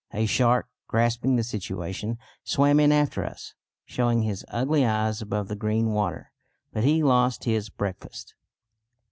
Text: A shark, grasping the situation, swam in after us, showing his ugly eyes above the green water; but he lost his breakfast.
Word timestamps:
A 0.15 0.25
shark, 0.25 0.67
grasping 0.87 1.35
the 1.35 1.43
situation, 1.43 2.17
swam 2.43 2.79
in 2.79 2.91
after 2.91 3.23
us, 3.23 3.53
showing 3.85 4.23
his 4.23 4.43
ugly 4.47 4.83
eyes 4.83 5.21
above 5.21 5.47
the 5.47 5.55
green 5.55 5.89
water; 5.91 6.31
but 6.73 6.83
he 6.83 7.03
lost 7.03 7.43
his 7.43 7.69
breakfast. 7.69 8.33